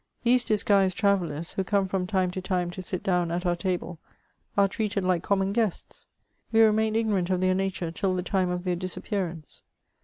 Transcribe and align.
These 0.23 0.45
disguised 0.45 0.97
trayellers, 0.97 1.51
who 1.53 1.63
come 1.63 1.87
from 1.87 2.07
time 2.07 2.31
to 2.31 2.41
time 2.41 2.71
to 2.71 2.81
sit 2.81 3.03
down 3.03 3.29
at 3.29 3.45
our 3.45 3.55
tahle, 3.55 3.99
are 4.57 4.67
treated 4.67 5.03
like 5.03 5.21
common 5.21 5.53
guests; 5.53 6.07
we 6.51 6.61
remain 6.63 6.95
ignorant 6.95 7.29
of 7.29 7.39
their 7.39 7.53
nature 7.53 7.91
till 7.91 8.15
the 8.15 8.23
time 8.23 8.49
of 8.49 8.63
their 8.63 8.75
disappear 8.75 9.27
ance. 9.27 9.61